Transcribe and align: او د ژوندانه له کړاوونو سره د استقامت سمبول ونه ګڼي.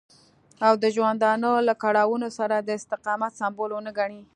او 0.67 0.73
د 0.83 0.85
ژوندانه 0.95 1.49
له 1.67 1.73
کړاوونو 1.83 2.27
سره 2.37 2.55
د 2.59 2.69
استقامت 2.79 3.31
سمبول 3.41 3.69
ونه 3.73 3.91
ګڼي. 3.99 4.21